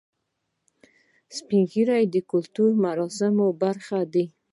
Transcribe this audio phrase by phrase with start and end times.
[1.37, 4.25] سپین ږیری د کلتوري مراسمو برخه دي